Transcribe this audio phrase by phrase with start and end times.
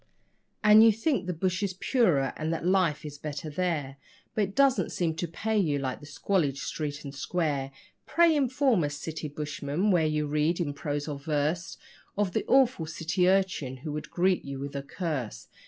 [0.63, 3.97] And you think the bush is purer and that life is better there,
[4.33, 7.71] But it doesn't seem to pay you like the 'squalid street and square'.
[8.07, 11.77] Pray inform us, City Bushman, where you read, in prose or verse,
[12.17, 15.47] Of the awful 'city urchin who would greet you with a curse'.